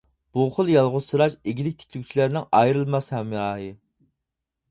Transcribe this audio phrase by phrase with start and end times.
[0.35, 3.71] بۇ خىل يالغۇزسىراش ئىگىلىك تىكلىگۈچىلەرنىڭ ئايرىلماس ھەمراھى.